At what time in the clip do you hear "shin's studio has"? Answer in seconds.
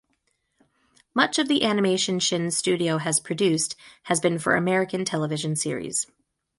2.19-3.19